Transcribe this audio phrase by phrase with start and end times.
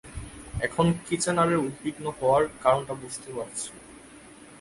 [0.61, 3.69] এখন কিচ্যানারের উদ্বিগ্ন হওয়ার কারণটা বুঝতে পারছি!